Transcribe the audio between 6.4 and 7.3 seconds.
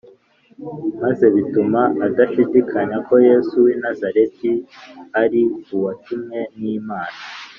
n’Imana